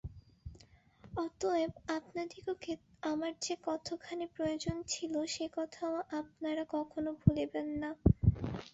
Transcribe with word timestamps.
অতএব 1.17 1.71
আপনাদিগকে 1.95 2.71
আমার 3.03 3.31
যে 3.41 3.53
কতখানি 3.67 4.25
প্রয়োজন 4.35 4.75
ছিল 4.87 5.13
সে 5.33 5.45
কথাও 5.57 5.95
আপনারা 6.19 6.63
কখনো 6.75 7.09
ভুলিবেন 7.21 7.67
না। 7.81 7.89